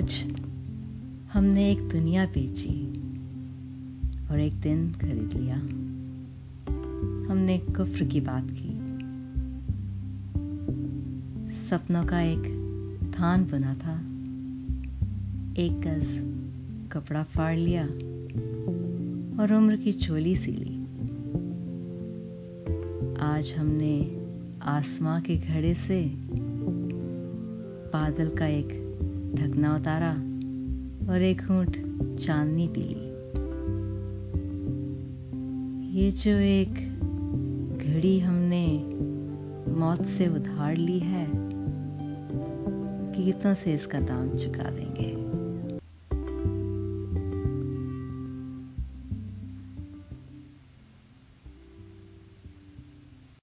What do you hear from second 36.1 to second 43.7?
जो एक घड़ी हमने मौत से उधार ली है, गीतों